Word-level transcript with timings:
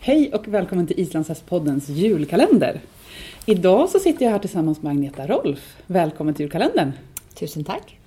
Hej 0.00 0.32
och 0.32 0.48
välkommen 0.48 0.86
till 0.86 1.00
Islandshästpoddens 1.00 1.88
julkalender. 1.88 2.80
Idag 3.46 3.88
så 3.88 3.98
sitter 3.98 4.24
jag 4.24 4.32
här 4.32 4.38
tillsammans 4.38 4.82
med 4.82 4.90
Agneta 4.90 5.26
Rolf. 5.26 5.76
Välkommen 5.86 6.34
till 6.34 6.44
julkalendern! 6.44 6.92
Tusen 7.34 7.64
tack! 7.64 7.98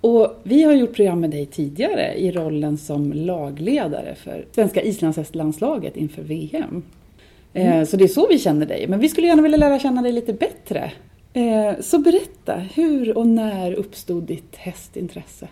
Och 0.00 0.40
vi 0.42 0.62
har 0.62 0.72
gjort 0.72 0.94
program 0.94 1.20
med 1.20 1.30
dig 1.30 1.46
tidigare 1.46 2.14
i 2.14 2.32
rollen 2.32 2.78
som 2.78 3.12
lagledare 3.12 4.14
för 4.14 4.46
svenska 4.52 4.82
islandshästlandslaget 4.82 5.96
inför 5.96 6.22
VM. 6.22 6.82
Mm. 7.54 7.86
Så 7.86 7.96
det 7.96 8.04
är 8.04 8.08
så 8.08 8.28
vi 8.28 8.38
känner 8.38 8.66
dig, 8.66 8.86
men 8.88 9.00
vi 9.00 9.08
skulle 9.08 9.26
gärna 9.26 9.42
vilja 9.42 9.58
lära 9.58 9.78
känna 9.78 10.02
dig 10.02 10.12
lite 10.12 10.32
bättre. 10.32 10.92
Eh, 11.32 11.80
så 11.80 11.98
berätta, 11.98 12.54
hur 12.54 13.18
och 13.18 13.26
när 13.26 13.72
uppstod 13.72 14.22
ditt 14.22 14.56
hästintresse? 14.56 15.48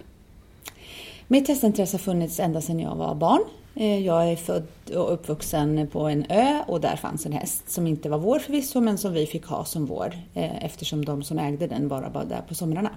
Mitt 1.29 1.49
hästintresse 1.49 1.95
har 1.95 1.99
funnits 1.99 2.41
ända 2.41 2.61
sedan 2.61 2.81
jag 2.81 2.97
var 2.97 3.15
barn. 3.15 3.43
Eh, 3.77 3.99
jag 4.07 4.31
är 4.31 4.37
född 4.37 4.67
och 4.95 5.13
uppvuxen 5.13 5.89
på 5.93 6.09
en 6.09 6.27
ö 6.29 6.63
och 6.67 6.81
där 6.81 6.97
fanns 6.97 7.27
en 7.27 7.33
häst 7.33 7.71
som 7.71 7.87
inte 7.87 8.09
var 8.09 8.19
vår 8.19 8.39
förvisso 8.39 8.81
men 8.81 8.99
som 8.99 9.13
vi 9.13 9.27
fick 9.27 9.47
ha 9.47 9.65
som 9.65 9.87
vår 9.87 10.15
eftersom 10.35 11.05
de 11.05 11.23
som 11.23 11.39
ägde 11.39 11.67
den 11.67 11.89
bara 11.89 12.09
var 12.09 12.25
där 12.25 12.43
på 12.49 12.55
somrarna. 12.55 12.91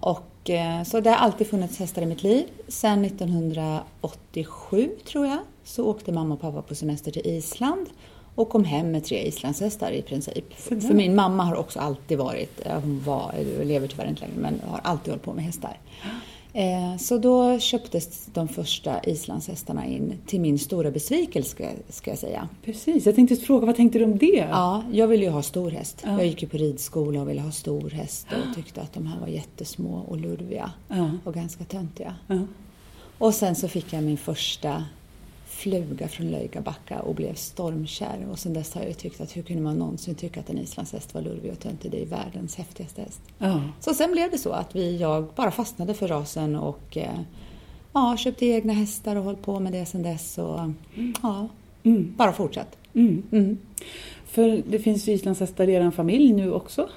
Och, 0.00 0.50
så 0.86 1.00
det 1.00 1.10
har 1.10 1.16
alltid 1.16 1.46
funnits 1.46 1.78
hästar 1.78 2.02
i 2.02 2.06
mitt 2.06 2.22
liv. 2.22 2.46
Sen 2.68 3.04
1987 3.04 4.90
tror 5.06 5.26
jag 5.26 5.38
så 5.64 5.84
åkte 5.84 6.12
mamma 6.12 6.34
och 6.34 6.40
pappa 6.40 6.62
på 6.62 6.74
semester 6.74 7.10
till 7.10 7.26
Island 7.26 7.86
och 8.34 8.48
kom 8.48 8.64
hem 8.64 8.90
med 8.90 9.04
tre 9.04 9.22
islandshästar 9.22 9.90
i 9.90 10.02
princip. 10.02 10.54
För 10.54 10.94
min 10.94 11.14
mamma 11.14 11.44
har 11.44 11.56
också 11.56 11.80
alltid 11.80 12.18
varit, 12.18 12.66
hon 12.66 13.02
var, 13.04 13.32
lever 13.64 13.88
tyvärr 13.88 14.08
inte 14.08 14.20
längre, 14.20 14.36
men 14.36 14.60
har 14.66 14.80
alltid 14.84 15.12
hållit 15.12 15.24
på 15.24 15.32
med 15.32 15.44
hästar. 15.44 15.78
Eh, 16.58 16.96
så 16.96 17.18
då 17.18 17.58
köptes 17.58 18.26
de 18.26 18.48
första 18.48 19.04
islandshästarna 19.04 19.86
in 19.86 20.18
till 20.26 20.40
min 20.40 20.58
stora 20.58 20.90
besvikelse 20.90 21.72
ska 21.88 22.10
jag 22.10 22.18
säga. 22.18 22.48
Precis, 22.64 23.06
jag 23.06 23.14
tänkte 23.14 23.36
fråga 23.36 23.66
vad 23.66 23.76
tänkte 23.76 23.98
du 23.98 24.04
om 24.04 24.18
det? 24.18 24.46
Ja, 24.50 24.82
jag 24.92 25.08
ville 25.08 25.24
ju 25.24 25.30
ha 25.30 25.42
stor 25.42 25.70
häst. 25.70 26.02
Ja. 26.04 26.10
Jag 26.10 26.26
gick 26.26 26.42
ju 26.42 26.48
på 26.48 26.56
ridskola 26.56 27.20
och 27.20 27.28
ville 27.28 27.40
ha 27.40 27.50
stor 27.50 27.90
häst 27.90 28.26
och 28.30 28.54
tyckte 28.54 28.80
att 28.80 28.92
de 28.92 29.06
här 29.06 29.20
var 29.20 29.28
jättesmå 29.28 30.04
och 30.08 30.16
lurviga 30.16 30.72
ja. 30.88 31.10
och 31.24 31.34
ganska 31.34 31.64
töntiga. 31.64 32.14
Ja. 32.26 32.38
Och 33.18 33.34
sen 33.34 33.54
så 33.54 33.68
fick 33.68 33.92
jag 33.92 34.02
min 34.02 34.18
första 34.18 34.84
fluga 35.58 36.08
från 36.08 36.30
Löjgabacka 36.30 37.00
och 37.00 37.14
blev 37.14 37.34
stormkär. 37.34 38.26
Och 38.30 38.38
sen 38.38 38.52
dess 38.52 38.74
har 38.74 38.82
jag 38.82 38.98
tyckt 38.98 39.20
att 39.20 39.36
hur 39.36 39.42
kunde 39.42 39.62
man 39.62 39.78
någonsin 39.78 40.14
tycka 40.14 40.40
att 40.40 40.50
en 40.50 40.58
islandshäst 40.58 41.14
var 41.14 41.22
lurvig 41.22 41.52
och 41.52 41.58
töntig? 41.58 41.90
Det 41.90 42.02
är 42.02 42.06
världens 42.06 42.56
häftigaste 42.56 43.02
häst. 43.02 43.20
Ja. 43.38 43.62
Så 43.80 43.94
sen 43.94 44.12
blev 44.12 44.30
det 44.30 44.38
så 44.38 44.50
att 44.50 44.76
vi, 44.76 44.96
jag 44.96 45.26
bara 45.36 45.50
fastnade 45.50 45.94
för 45.94 46.08
rasen 46.08 46.56
och 46.56 46.96
eh, 46.96 47.20
ja, 47.92 48.16
köpte 48.16 48.46
egna 48.46 48.72
hästar 48.72 49.16
och 49.16 49.24
hållit 49.24 49.42
på 49.42 49.60
med 49.60 49.72
det 49.72 49.86
sen 49.86 50.02
dess. 50.02 50.38
Och, 50.38 50.60
ja, 51.22 51.48
mm. 51.82 52.14
bara 52.16 52.32
fortsatt. 52.32 52.76
Mm. 52.94 53.22
Mm. 53.32 53.58
För 54.26 54.62
det 54.66 54.78
finns 54.78 55.08
ju 55.08 55.12
islandshästar 55.12 55.68
i 55.68 55.72
er 55.72 55.90
familj 55.90 56.32
nu 56.32 56.52
också. 56.52 56.88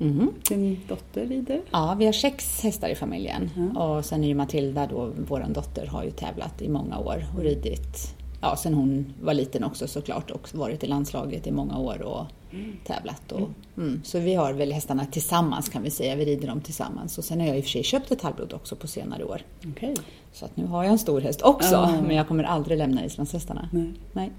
Mm. 0.00 0.30
Din 0.48 0.80
dotter 0.88 1.26
rider? 1.26 1.60
Ja, 1.70 1.96
vi 1.98 2.06
har 2.06 2.12
sex 2.12 2.60
hästar 2.62 2.88
i 2.88 2.94
familjen. 2.94 3.50
Mm. 3.56 3.76
Och 3.76 4.04
sen 4.04 4.24
är 4.24 4.28
ju 4.28 4.34
Matilda 4.34 4.86
då, 4.86 5.12
vår 5.28 5.46
dotter, 5.48 5.86
har 5.86 6.04
ju 6.04 6.10
tävlat 6.10 6.62
i 6.62 6.68
många 6.68 6.98
år 6.98 7.24
och 7.36 7.42
ridit 7.42 8.14
Ja, 8.40 8.56
sen 8.56 8.74
hon 8.74 9.14
var 9.22 9.34
liten 9.34 9.64
också 9.64 9.88
såklart 9.88 10.30
och 10.30 10.48
varit 10.54 10.84
i 10.84 10.86
landslaget 10.86 11.46
i 11.46 11.50
många 11.50 11.78
år 11.78 12.02
och 12.02 12.26
mm. 12.52 12.76
tävlat. 12.86 13.32
Och, 13.32 13.38
mm. 13.38 13.54
mm. 13.76 14.00
Så 14.04 14.18
vi 14.18 14.34
har 14.34 14.52
väl 14.52 14.72
hästarna 14.72 15.06
tillsammans 15.06 15.68
kan 15.68 15.82
vi 15.82 15.90
säga, 15.90 16.16
vi 16.16 16.24
rider 16.24 16.48
dem 16.48 16.60
tillsammans. 16.60 17.18
Och 17.18 17.24
sen 17.24 17.40
har 17.40 17.46
jag 17.46 17.56
i 17.56 17.60
och 17.60 17.64
för 17.64 17.70
sig 17.70 17.82
köpt 17.82 18.10
ett 18.10 18.22
halvblod 18.22 18.52
också 18.52 18.76
på 18.76 18.86
senare 18.86 19.24
år. 19.24 19.42
Okay. 19.70 19.94
Så 20.32 20.44
att 20.44 20.56
nu 20.56 20.66
har 20.66 20.84
jag 20.84 20.92
en 20.92 20.98
stor 20.98 21.20
häst 21.20 21.42
också, 21.42 21.94
men 22.06 22.16
jag 22.16 22.28
kommer 22.28 22.44
aldrig 22.44 22.78
lämna 22.78 23.04
islandshästarna. 23.04 23.68
Nej. 23.72 24.32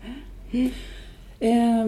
Nej. 0.52 0.74
Eh, 1.40 1.88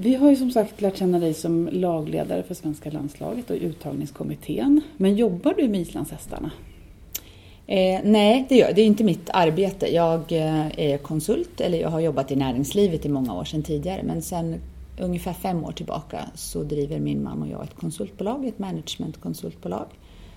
vi 0.00 0.14
har 0.14 0.30
ju 0.30 0.36
som 0.36 0.50
sagt 0.50 0.80
lärt 0.80 0.96
känna 0.96 1.18
dig 1.18 1.34
som 1.34 1.68
lagledare 1.72 2.42
för 2.42 2.54
svenska 2.54 2.90
landslaget 2.90 3.50
och 3.50 3.56
uttagningskommittén. 3.60 4.80
Men 4.96 5.16
jobbar 5.16 5.54
du 5.54 5.68
med 5.68 5.80
islandshästarna? 5.80 6.50
Eh, 7.66 8.00
nej, 8.04 8.46
det 8.48 8.56
gör 8.56 8.72
Det 8.72 8.82
är 8.82 8.86
inte 8.86 9.04
mitt 9.04 9.30
arbete. 9.32 9.94
Jag 9.94 10.32
eh, 10.32 10.78
är 10.78 10.98
konsult, 10.98 11.60
eller 11.60 11.80
jag 11.80 11.88
har 11.88 12.00
jobbat 12.00 12.30
i 12.30 12.36
näringslivet 12.36 13.06
i 13.06 13.08
många 13.08 13.34
år 13.34 13.44
sedan 13.44 13.62
tidigare. 13.62 14.02
Men 14.02 14.22
sen 14.22 14.60
ungefär 15.00 15.32
fem 15.32 15.64
år 15.64 15.72
tillbaka 15.72 16.20
så 16.34 16.62
driver 16.62 16.98
min 16.98 17.22
man 17.22 17.42
och 17.42 17.48
jag 17.48 17.64
ett 17.64 17.76
konsultbolag, 17.76 18.44
ett 18.44 18.58
managementkonsultbolag. 18.58 19.86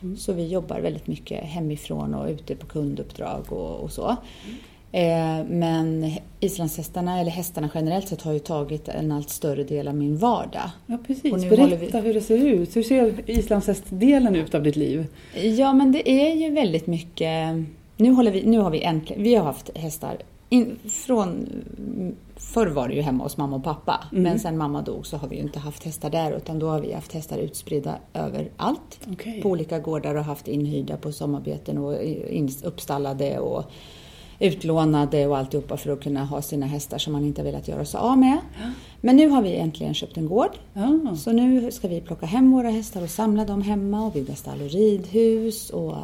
Mm. 0.01 0.17
Så 0.17 0.33
vi 0.33 0.47
jobbar 0.47 0.79
väldigt 0.79 1.07
mycket 1.07 1.43
hemifrån 1.43 2.13
och 2.13 2.29
ute 2.29 2.55
på 2.55 2.65
kunduppdrag 2.65 3.45
och, 3.49 3.79
och 3.79 3.91
så. 3.91 4.05
Mm. 4.05 4.57
Eh, 4.91 5.45
men 5.49 6.11
islandshästarna, 6.39 7.19
eller 7.19 7.31
hästarna 7.31 7.69
generellt 7.73 8.07
sett, 8.07 8.21
har 8.21 8.33
ju 8.33 8.39
tagit 8.39 8.87
en 8.87 9.11
allt 9.11 9.29
större 9.29 9.63
del 9.63 9.87
av 9.87 9.95
min 9.95 10.17
vardag. 10.17 10.69
Ja, 10.85 10.97
precis. 11.07 11.49
Berätta 11.49 12.01
vi... 12.01 12.07
hur 12.07 12.13
det 12.13 12.21
ser 12.21 12.45
ut. 12.45 12.75
Hur 12.75 12.83
ser 12.83 13.29
islandshästdelen 13.29 14.35
ut 14.35 14.55
av 14.55 14.63
ditt 14.63 14.75
liv? 14.75 15.05
Ja, 15.57 15.73
men 15.73 15.91
det 15.91 16.09
är 16.09 16.35
ju 16.35 16.51
väldigt 16.51 16.87
mycket... 16.87 17.65
Nu, 17.97 18.11
håller 18.11 18.31
vi, 18.31 18.45
nu 18.45 18.57
har 18.57 18.69
vi 18.69 18.81
äntligen... 18.81 19.23
Vi 19.23 19.35
har 19.35 19.45
haft 19.45 19.77
hästar 19.77 20.17
in, 20.49 20.79
från... 20.89 21.47
Förr 22.35 22.67
var 22.67 22.87
det 22.87 22.93
ju 22.93 23.01
hemma 23.01 23.23
hos 23.23 23.37
mamma 23.37 23.55
och 23.55 23.63
pappa, 23.63 24.07
mm. 24.11 24.23
men 24.23 24.39
sen 24.39 24.57
mamma 24.57 24.81
dog 24.81 25.07
så 25.07 25.17
har 25.17 25.27
vi 25.27 25.35
ju 25.35 25.41
inte 25.41 25.59
haft 25.59 25.83
hästar 25.83 26.09
där 26.09 26.31
utan 26.31 26.59
då 26.59 26.69
har 26.69 26.79
vi 26.79 26.93
haft 26.93 27.13
hästar 27.13 27.37
utspridda 27.37 27.95
överallt. 28.13 28.99
Okay. 29.11 29.41
På 29.41 29.49
olika 29.49 29.79
gårdar 29.79 30.15
och 30.15 30.23
haft 30.23 30.47
inhyrda 30.47 30.97
på 30.97 31.11
sommarbeten 31.11 31.77
och 31.77 32.03
in, 32.03 32.49
uppstallade 32.63 33.39
och 33.39 33.71
utlånade 34.41 35.27
och 35.27 35.37
alltihopa 35.37 35.77
för 35.77 35.93
att 35.93 36.03
kunna 36.03 36.25
ha 36.25 36.41
sina 36.41 36.65
hästar 36.65 36.97
som 36.97 37.13
man 37.13 37.25
inte 37.25 37.43
velat 37.43 37.67
göra 37.67 37.85
sig 37.85 37.99
av 37.99 38.17
med. 38.17 38.37
Ja. 38.61 38.71
Men 39.01 39.15
nu 39.15 39.27
har 39.27 39.41
vi 39.41 39.55
äntligen 39.55 39.93
köpt 39.93 40.17
en 40.17 40.27
gård. 40.27 40.51
Ja. 40.73 41.15
Så 41.15 41.31
nu 41.31 41.71
ska 41.71 41.87
vi 41.87 42.01
plocka 42.01 42.25
hem 42.25 42.51
våra 42.51 42.69
hästar 42.69 43.03
och 43.03 43.09
samla 43.09 43.45
dem 43.45 43.61
hemma 43.61 44.05
och 44.05 44.13
bygga 44.13 44.35
stall 44.35 44.61
och 44.61 44.69
ridhus 44.69 45.69
och 45.69 45.95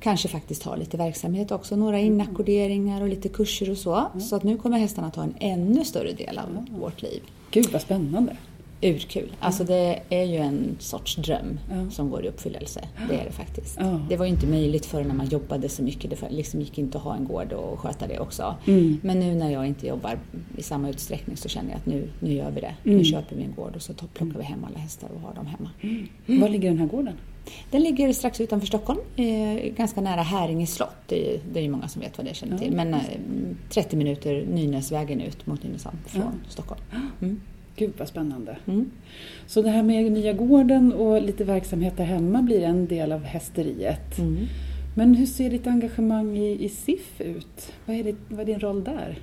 kanske 0.00 0.28
faktiskt 0.28 0.62
ha 0.62 0.76
lite 0.76 0.96
verksamhet 0.96 1.50
också, 1.50 1.76
några 1.76 1.98
mm. 1.98 2.12
inackorderingar 2.14 3.02
och 3.02 3.08
lite 3.08 3.28
kurser 3.28 3.70
och 3.70 3.78
så. 3.78 4.04
Så 4.20 4.36
att 4.36 4.42
nu 4.42 4.56
kommer 4.56 4.78
hästarna 4.78 5.10
ta 5.10 5.22
en 5.22 5.34
ännu 5.40 5.84
större 5.84 6.12
del 6.12 6.38
av 6.38 6.66
vårt 6.80 7.02
liv. 7.02 7.22
Gud 7.50 7.66
vad 7.72 7.82
spännande! 7.82 8.36
Urkul. 8.82 9.36
Alltså 9.40 9.64
det 9.64 10.00
är 10.08 10.24
ju 10.24 10.36
en 10.36 10.76
sorts 10.78 11.16
dröm 11.16 11.58
ja. 11.70 11.90
som 11.90 12.10
går 12.10 12.24
i 12.24 12.28
uppfyllelse. 12.28 12.88
Det 13.08 13.14
är 13.14 13.24
det 13.24 13.32
faktiskt. 13.32 13.76
Ja. 13.80 14.00
Det 14.08 14.16
var 14.16 14.24
ju 14.24 14.30
inte 14.30 14.46
möjligt 14.46 14.86
förr 14.86 15.04
när 15.04 15.14
man 15.14 15.26
jobbade 15.26 15.68
så 15.68 15.82
mycket. 15.82 16.10
Det 16.10 16.30
liksom 16.30 16.60
gick 16.60 16.78
inte 16.78 16.98
att 16.98 17.04
ha 17.04 17.16
en 17.16 17.24
gård 17.24 17.52
och 17.52 17.80
sköta 17.80 18.06
det 18.06 18.18
också. 18.18 18.54
Mm. 18.66 19.00
Men 19.02 19.20
nu 19.20 19.34
när 19.34 19.50
jag 19.50 19.66
inte 19.66 19.86
jobbar 19.86 20.18
i 20.56 20.62
samma 20.62 20.88
utsträckning 20.90 21.36
så 21.36 21.48
känner 21.48 21.70
jag 21.70 21.76
att 21.76 21.86
nu, 21.86 22.08
nu 22.20 22.32
gör 22.32 22.50
vi 22.50 22.60
det. 22.60 22.74
Mm. 22.84 22.98
Nu 22.98 23.04
köper 23.04 23.36
vi 23.36 23.42
en 23.42 23.54
gård 23.54 23.76
och 23.76 23.82
så 23.82 23.94
plockar 23.94 24.38
vi 24.38 24.44
hem 24.44 24.64
alla 24.64 24.78
hästar 24.78 25.08
och 25.14 25.20
har 25.20 25.34
dem 25.34 25.46
hemma. 25.46 25.70
Mm. 25.80 26.40
Var 26.40 26.48
ligger 26.48 26.68
den 26.68 26.78
här 26.78 26.86
gården? 26.86 27.14
Den 27.70 27.82
ligger 27.82 28.12
strax 28.12 28.40
utanför 28.40 28.66
Stockholm, 28.66 29.00
eh, 29.16 29.72
ganska 29.76 30.00
nära 30.00 30.22
Häringe 30.22 30.66
slott. 30.66 30.96
Det 31.06 31.34
är, 31.34 31.40
det 31.52 31.60
är 31.60 31.62
ju 31.62 31.70
många 31.70 31.88
som 31.88 32.02
vet 32.02 32.18
vad 32.18 32.26
det 32.26 32.34
känner 32.34 32.58
till. 32.58 32.72
Men 32.72 32.94
eh, 32.94 33.00
30 33.70 33.96
minuter 33.96 34.46
Nynäsvägen 34.52 35.20
ut 35.20 35.46
mot 35.46 35.62
Nynäshamn 35.62 35.98
från 36.06 36.40
Stockholm. 36.48 36.80
Gud 37.78 37.92
vad 37.98 38.08
spännande. 38.08 38.56
Mm. 38.66 38.90
Så 39.46 39.62
det 39.62 39.70
här 39.70 39.82
med 39.82 40.12
nya 40.12 40.32
gården 40.32 40.92
och 40.92 41.22
lite 41.22 41.44
verksamhet 41.44 41.96
där 41.96 42.04
hemma 42.04 42.42
blir 42.42 42.62
en 42.62 42.86
del 42.86 43.12
av 43.12 43.24
hästeriet. 43.24 44.18
Mm. 44.18 44.46
Men 44.96 45.14
hur 45.14 45.26
ser 45.26 45.50
ditt 45.50 45.66
engagemang 45.66 46.36
i, 46.36 46.64
i 46.64 46.68
SIF 46.68 47.20
ut? 47.20 47.72
Vad 47.86 47.96
är, 47.96 48.04
det, 48.04 48.14
vad 48.28 48.40
är 48.40 48.44
din 48.44 48.60
roll 48.60 48.84
där? 48.84 49.18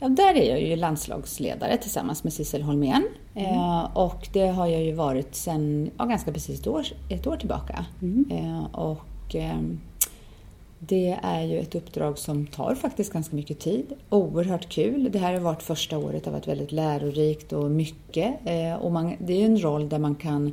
Ja, 0.00 0.08
där 0.08 0.34
är 0.34 0.50
jag 0.50 0.62
ju 0.62 0.76
landslagsledare 0.76 1.76
tillsammans 1.76 2.24
med 2.24 2.32
Sissel 2.32 2.62
Holmén. 2.62 3.08
Mm. 3.34 3.54
Eh, 3.54 3.96
och 3.96 4.28
det 4.32 4.46
har 4.46 4.66
jag 4.66 4.82
ju 4.82 4.92
varit 4.92 5.34
sedan 5.34 5.90
ja, 5.98 6.04
ganska 6.04 6.32
precis 6.32 6.60
ett 6.60 6.66
år, 6.66 6.86
ett 7.08 7.26
år 7.26 7.36
tillbaka. 7.36 7.84
Mm. 8.02 8.24
Eh, 8.30 8.64
och, 8.64 9.34
eh, 9.34 9.58
det 10.82 11.18
är 11.22 11.42
ju 11.42 11.58
ett 11.58 11.74
uppdrag 11.74 12.18
som 12.18 12.46
tar 12.46 12.74
faktiskt 12.74 13.12
ganska 13.12 13.36
mycket 13.36 13.58
tid. 13.58 13.92
Oerhört 14.08 14.68
kul. 14.68 15.08
Det 15.12 15.18
här 15.18 15.32
har 15.32 15.40
varit 15.40 15.62
första 15.62 15.98
året, 15.98 16.24
det 16.24 16.30
har 16.30 16.38
varit 16.38 16.48
väldigt 16.48 16.72
lärorikt 16.72 17.52
och 17.52 17.70
mycket. 17.70 18.34
Eh, 18.44 18.74
och 18.74 18.92
man, 18.92 19.16
det 19.18 19.42
är 19.42 19.46
en 19.46 19.62
roll 19.62 19.88
där 19.88 19.98
man 19.98 20.14
kan 20.14 20.52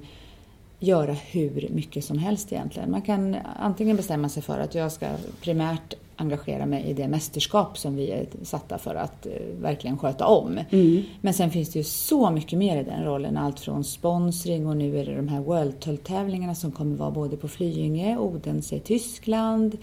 göra 0.79 1.13
hur 1.13 1.69
mycket 1.71 2.05
som 2.05 2.17
helst 2.17 2.51
egentligen. 2.51 2.91
Man 2.91 3.01
kan 3.01 3.37
antingen 3.59 3.97
bestämma 3.97 4.29
sig 4.29 4.43
för 4.43 4.59
att 4.59 4.75
jag 4.75 4.91
ska 4.91 5.07
primärt 5.41 5.95
engagera 6.15 6.65
mig 6.65 6.83
i 6.83 6.93
det 6.93 7.07
mästerskap 7.07 7.77
som 7.77 7.95
vi 7.95 8.11
är 8.11 8.27
satta 8.43 8.77
för 8.77 8.95
att 8.95 9.25
eh, 9.25 9.31
verkligen 9.61 9.97
sköta 9.97 10.27
om. 10.27 10.59
Mm. 10.69 11.03
Men 11.21 11.33
sen 11.33 11.51
finns 11.51 11.69
det 11.69 11.79
ju 11.79 11.83
så 11.83 12.31
mycket 12.31 12.59
mer 12.59 12.81
i 12.81 12.83
den 12.83 13.03
rollen. 13.03 13.37
Allt 13.37 13.59
från 13.59 13.83
sponsring 13.83 14.67
och 14.67 14.77
nu 14.77 14.99
är 14.99 15.05
det 15.05 15.15
de 15.15 15.27
här 15.27 15.41
World 15.41 15.79
Tour-tävlingarna 15.79 16.55
som 16.55 16.71
kommer 16.71 16.95
vara 16.95 17.11
både 17.11 17.37
på 17.37 17.47
Flyinge, 17.47 18.17
Odense 18.17 18.75
i 18.75 18.79
Tyskland. 18.79 19.77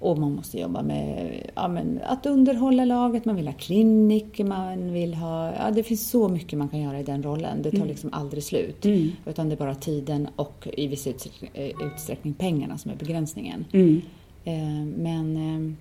Och 0.00 0.18
man 0.18 0.34
måste 0.34 0.60
jobba 0.60 0.82
med 0.82 1.32
ja, 1.54 1.78
att 2.04 2.26
underhålla 2.26 2.84
laget, 2.84 3.24
man 3.24 3.36
vill 3.36 3.46
ha 3.46 3.54
klinik, 3.54 4.38
man 4.38 4.92
vill 4.92 5.14
ha... 5.14 5.54
Ja, 5.54 5.70
det 5.70 5.82
finns 5.82 6.10
så 6.10 6.28
mycket 6.28 6.58
man 6.58 6.68
kan 6.68 6.80
göra 6.80 7.00
i 7.00 7.02
den 7.02 7.22
rollen. 7.22 7.62
Det 7.62 7.70
tar 7.70 7.86
liksom 7.86 8.10
aldrig 8.12 8.44
slut. 8.44 8.84
Mm. 8.84 9.10
Utan 9.26 9.48
det 9.48 9.54
är 9.54 9.56
bara 9.56 9.74
tiden 9.74 10.28
och 10.36 10.68
i 10.72 10.86
viss 10.86 11.06
utsträckning, 11.06 11.50
eh, 11.54 11.70
utsträckning 11.86 12.34
pengarna 12.34 12.78
som 12.78 12.90
är 12.90 12.96
begränsningen. 12.96 13.64
Mm. 13.72 14.02
Eh, 14.44 14.86
Men 14.98 15.36
eh, 15.36 15.72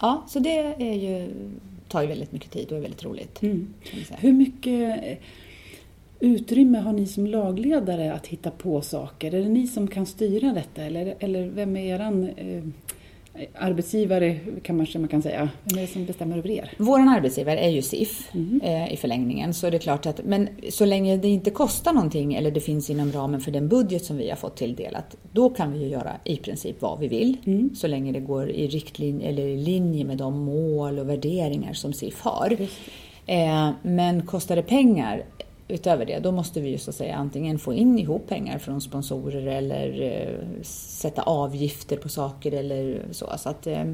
ja, 0.00 0.24
så 0.28 0.38
det 0.38 0.58
är 0.78 0.94
ju, 0.94 1.28
tar 1.88 2.02
ju 2.02 2.08
väldigt 2.08 2.32
mycket 2.32 2.50
tid 2.50 2.72
och 2.72 2.78
är 2.78 2.82
väldigt 2.82 3.04
roligt. 3.04 3.42
Mm. 3.42 3.74
Hur 4.10 4.32
mycket 4.32 5.04
eh, 5.04 5.18
utrymme 6.20 6.78
har 6.78 6.92
ni 6.92 7.06
som 7.06 7.26
lagledare 7.26 8.12
att 8.12 8.26
hitta 8.26 8.50
på 8.50 8.80
saker? 8.80 9.34
Är 9.34 9.42
det 9.42 9.48
ni 9.48 9.66
som 9.66 9.88
kan 9.88 10.06
styra 10.06 10.52
detta 10.52 10.82
eller, 10.82 11.14
eller 11.18 11.48
vem 11.48 11.76
är 11.76 11.94
eran 11.94 12.28
eh, 12.28 12.62
arbetsgivare 13.54 14.38
kan 14.62 14.76
man, 14.76 15.08
kan 15.08 15.22
säga? 15.22 15.50
Vem 15.64 15.78
är 15.78 15.82
det 15.82 15.88
som 15.88 16.06
bestämmer 16.06 16.38
över 16.38 16.50
er? 16.50 16.72
Vår 16.78 16.98
arbetsgivare 16.98 17.58
är 17.58 17.68
ju 17.68 17.82
SIF 17.82 18.34
eh, 18.62 18.92
i 18.92 18.96
förlängningen. 18.96 19.54
Så 19.54 19.66
är 19.66 19.70
det 19.70 19.78
klart 19.78 20.06
att, 20.06 20.20
men 20.24 20.48
så 20.70 20.84
länge 20.84 21.16
det 21.16 21.28
inte 21.28 21.50
kostar 21.50 21.92
någonting 21.92 22.34
eller 22.34 22.50
det 22.50 22.60
finns 22.60 22.90
inom 22.90 23.12
ramen 23.12 23.40
för 23.40 23.50
den 23.50 23.68
budget 23.68 24.04
som 24.04 24.16
vi 24.16 24.28
har 24.28 24.36
fått 24.36 24.56
tilldelat, 24.56 25.16
då 25.32 25.50
kan 25.50 25.72
vi 25.72 25.78
ju 25.78 25.86
göra 25.86 26.12
i 26.24 26.36
princip 26.36 26.82
vad 26.82 27.00
vi 27.00 27.08
vill. 27.08 27.36
Så 27.76 27.86
länge 27.86 28.12
det 28.12 28.20
går 28.20 28.50
i 28.50 28.68
riktlinje 28.68 29.28
eller 29.28 29.42
i 29.42 29.56
linje 29.56 30.04
med 30.04 30.18
de 30.18 30.38
mål 30.44 30.98
och 30.98 31.08
värderingar 31.08 31.72
som 31.72 31.92
SIF 31.92 32.20
har. 32.20 32.56
Eh, 33.26 33.70
men 33.82 34.26
kostar 34.26 34.56
det 34.56 34.62
pengar 34.62 35.24
utöver 35.72 36.06
det, 36.06 36.18
då 36.18 36.32
måste 36.32 36.60
vi 36.60 36.68
ju 36.68 36.78
så 36.78 36.90
att 36.90 36.96
säga 36.96 37.14
antingen 37.14 37.58
få 37.58 37.74
in 37.74 37.98
ihop 37.98 38.28
pengar 38.28 38.58
från 38.58 38.80
sponsorer 38.80 39.46
eller 39.46 40.02
eh, 40.02 40.62
sätta 40.62 41.22
avgifter 41.22 41.96
på 41.96 42.08
saker 42.08 42.52
eller 42.52 43.02
så. 43.10 43.32
så 43.38 43.48
att, 43.48 43.66
eh, 43.66 43.84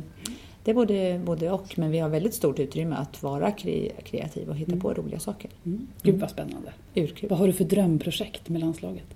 det 0.64 0.70
är 0.70 0.75
både, 0.75 1.20
både 1.25 1.50
och, 1.50 1.78
men 1.78 1.90
vi 1.90 1.98
har 1.98 2.08
väldigt 2.08 2.34
stort 2.34 2.58
utrymme 2.58 2.96
att 2.96 3.22
vara 3.22 3.50
kre, 3.50 3.88
kreativa 4.04 4.52
och 4.52 4.58
hitta 4.58 4.76
på 4.76 4.94
roliga 4.94 5.19
saker. 5.19 5.50
Mm. 5.66 5.86
Gud 6.02 6.20
vad 6.20 6.30
spännande. 6.30 6.72
Urkul. 6.94 7.28
Vad 7.28 7.38
har 7.38 7.46
du 7.46 7.52
för 7.52 7.64
drömprojekt 7.64 8.48
med 8.48 8.60
landslaget? 8.60 9.06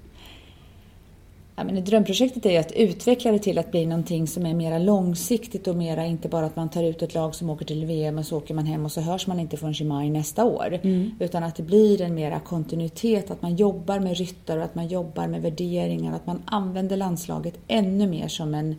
Ja, 1.56 1.64
men 1.64 1.84
drömprojektet 1.84 2.46
är 2.46 2.50
ju 2.50 2.56
att 2.56 2.72
utveckla 2.72 3.32
det 3.32 3.38
till 3.38 3.58
att 3.58 3.70
bli 3.70 3.86
någonting 3.86 4.26
som 4.26 4.46
är 4.46 4.54
mera 4.54 4.78
långsiktigt 4.78 5.68
och 5.68 5.76
mera 5.76 6.06
inte 6.06 6.28
bara 6.28 6.46
att 6.46 6.56
man 6.56 6.68
tar 6.68 6.84
ut 6.84 7.02
ett 7.02 7.14
lag 7.14 7.34
som 7.34 7.50
åker 7.50 7.64
till 7.64 7.86
VM 7.86 8.18
och 8.18 8.26
så 8.26 8.36
åker 8.36 8.54
man 8.54 8.66
hem 8.66 8.84
och 8.84 8.92
så 8.92 9.00
hörs 9.00 9.26
man 9.26 9.40
inte 9.40 9.56
förrän 9.56 9.74
i 9.80 9.84
maj 9.84 10.10
nästa 10.10 10.44
år. 10.44 10.80
Utan 11.18 11.44
att 11.44 11.56
det 11.56 11.62
blir 11.62 12.02
en 12.02 12.14
mera 12.14 12.40
kontinuitet, 12.40 13.30
att 13.30 13.42
man 13.42 13.56
jobbar 13.56 14.00
med 14.00 14.16
ryttare 14.16 14.58
och 14.58 14.64
att 14.64 14.74
man 14.74 14.88
jobbar 14.88 15.26
med 15.26 15.42
värderingar, 15.42 16.16
att 16.16 16.26
man 16.26 16.42
använder 16.44 16.96
landslaget 16.96 17.58
ännu 17.68 18.06
mer 18.06 18.28
som 18.28 18.54
en, 18.54 18.76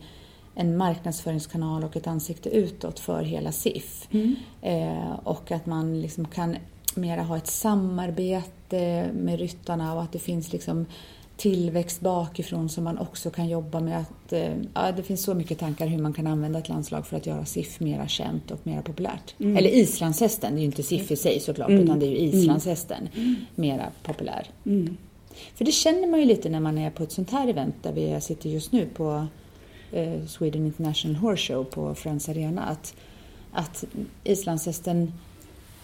en 0.54 0.76
marknadsföringskanal 0.76 1.84
och 1.84 1.96
ett 1.96 2.06
ansikte 2.06 2.48
utåt 2.48 3.00
för 3.00 3.22
hela 3.22 3.52
SIF. 3.52 4.08
Eh, 4.62 5.12
och 5.24 5.52
att 5.52 5.66
man 5.66 6.00
liksom 6.00 6.24
kan 6.28 6.56
mera 6.94 7.22
ha 7.22 7.36
ett 7.36 7.46
samarbete 7.46 9.10
med 9.12 9.38
ryttarna 9.38 9.94
och 9.94 10.02
att 10.02 10.12
det 10.12 10.18
finns 10.18 10.52
liksom 10.52 10.86
tillväxt 11.36 12.00
bakifrån 12.00 12.68
som 12.68 12.84
man 12.84 12.98
också 12.98 13.30
kan 13.30 13.48
jobba 13.48 13.80
med. 13.80 14.00
Att, 14.00 14.32
eh, 14.32 14.52
ja, 14.74 14.92
det 14.92 15.02
finns 15.02 15.22
så 15.22 15.34
mycket 15.34 15.58
tankar 15.58 15.86
hur 15.86 15.98
man 15.98 16.12
kan 16.12 16.26
använda 16.26 16.58
ett 16.58 16.68
landslag 16.68 17.06
för 17.06 17.16
att 17.16 17.26
göra 17.26 17.44
SIF 17.44 17.80
mera 17.80 18.08
känt 18.08 18.50
och 18.50 18.66
mera 18.66 18.82
populärt. 18.82 19.34
Eller 19.58 19.74
islandshästen, 19.74 20.52
det 20.52 20.58
är 20.58 20.60
ju 20.60 20.66
inte 20.66 20.82
SIF 20.82 21.10
i 21.10 21.16
sig 21.16 21.40
såklart, 21.40 21.70
utan 21.70 21.98
det 21.98 22.06
är 22.06 22.10
ju 22.10 22.16
islandshästen 22.16 23.08
mera 23.54 23.86
populär. 24.02 24.46
För 25.54 25.64
det 25.64 25.72
känner 25.72 26.06
man 26.08 26.20
ju 26.20 26.26
lite 26.26 26.48
när 26.48 26.60
man 26.60 26.78
är 26.78 26.90
på 26.90 27.02
ett 27.02 27.12
sånt 27.12 27.30
här 27.30 27.48
event 27.48 27.74
där 27.82 27.92
vi 27.92 28.20
sitter 28.20 28.50
just 28.50 28.72
nu 28.72 28.86
på 28.86 29.26
eh, 29.92 30.24
Sweden 30.26 30.66
International 30.66 31.16
Horse 31.16 31.52
Show 31.52 31.64
på 31.64 31.94
Friends 31.94 32.28
Arena. 32.28 32.62
Att, 32.62 32.94
att 33.52 33.84
islandshästen 34.24 35.12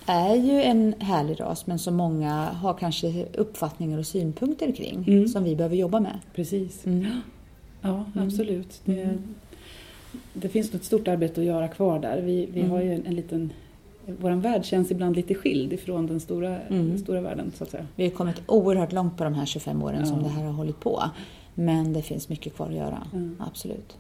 är 0.07 0.35
ju 0.35 0.63
en 0.63 0.95
härlig 0.99 1.41
ras 1.41 1.67
men 1.67 1.79
som 1.79 1.95
många 1.95 2.45
har 2.45 2.75
kanske 2.75 3.27
uppfattningar 3.35 3.99
och 3.99 4.07
synpunkter 4.07 4.73
kring 4.73 5.29
som 5.29 5.45
vi 5.45 5.57
behöver 5.57 5.77
jobba 5.77 6.01
med. 6.01 6.19
Precis. 6.35 6.87
Mm. 6.87 7.07
Ja, 7.83 8.05
absolut. 8.15 8.81
Det, 8.85 9.19
det 10.33 10.49
finns 10.49 10.75
ett 10.75 10.85
stort 10.85 11.09
arbete 11.09 11.41
att 11.41 11.47
göra 11.47 11.69
kvar 11.69 11.99
där. 11.99 12.23
Vi, 12.23 12.47
vi 12.53 12.63
har 12.63 12.81
ju 12.81 12.95
en, 12.95 13.07
en 13.07 13.15
liten... 13.15 13.53
Vår 14.21 14.31
värld 14.31 14.65
känns 14.65 14.91
ibland 14.91 15.17
lite 15.17 15.35
skild 15.35 15.73
ifrån 15.73 16.07
den 16.07 16.21
stora, 16.21 16.59
den 16.69 16.99
stora 16.99 17.21
världen, 17.21 17.53
så 17.57 17.65
att 17.65 17.71
säga. 17.71 17.87
Vi 17.97 18.05
har 18.05 18.11
kommit 18.11 18.43
oerhört 18.47 18.93
långt 18.93 19.17
på 19.17 19.25
de 19.25 19.35
här 19.35 19.47
25 19.47 19.83
åren 19.83 20.07
som 20.07 20.17
Ja. 20.17 20.23
det 20.23 20.29
här 20.29 20.45
har 20.45 20.53
hållit 20.53 20.81
på. 20.81 21.03
Men 21.55 21.93
det 21.93 22.03
finns 22.03 22.29
mycket 22.29 22.55
kvar 22.55 22.67
att 22.69 22.75
göra, 22.75 22.99
absolut. 23.39 23.97